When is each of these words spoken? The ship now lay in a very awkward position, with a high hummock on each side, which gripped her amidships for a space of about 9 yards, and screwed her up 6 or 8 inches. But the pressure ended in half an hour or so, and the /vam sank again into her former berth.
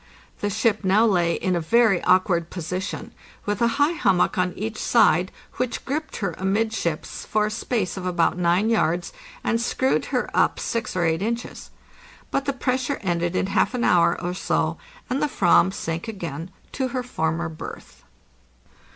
The 0.39 0.49
ship 0.49 0.83
now 0.83 1.05
lay 1.05 1.35
in 1.35 1.55
a 1.55 1.61
very 1.61 2.03
awkward 2.05 2.49
position, 2.49 3.13
with 3.45 3.61
a 3.61 3.67
high 3.77 3.91
hummock 3.93 4.35
on 4.35 4.51
each 4.53 4.79
side, 4.79 5.31
which 5.57 5.85
gripped 5.85 6.17
her 6.25 6.33
amidships 6.39 7.23
for 7.23 7.45
a 7.45 7.51
space 7.51 7.97
of 7.97 8.07
about 8.07 8.35
9 8.35 8.71
yards, 8.71 9.13
and 9.43 9.61
screwed 9.61 10.05
her 10.05 10.27
up 10.35 10.59
6 10.59 10.95
or 10.95 11.05
8 11.05 11.21
inches. 11.21 11.69
But 12.31 12.45
the 12.45 12.51
pressure 12.53 12.97
ended 13.01 13.35
in 13.35 13.45
half 13.45 13.75
an 13.75 13.83
hour 13.83 14.19
or 14.19 14.33
so, 14.33 14.79
and 15.07 15.21
the 15.21 15.27
/vam 15.27 15.71
sank 15.71 16.07
again 16.07 16.49
into 16.65 16.87
her 16.93 17.03
former 17.03 17.47
berth. 17.47 18.03